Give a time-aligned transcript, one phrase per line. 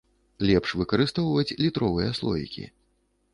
[0.49, 2.65] Лепш выкарыстоўваць літровыя слоікі.